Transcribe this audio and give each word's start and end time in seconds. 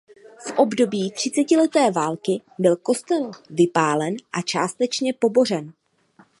V 0.47 0.59
období 0.59 1.11
třicetileté 1.11 1.91
války 1.91 2.41
byl 2.59 2.75
kostel 2.75 3.31
vypálen 3.49 4.15
a 4.33 4.41
částečně 4.41 5.13
pobořen. 5.13 5.73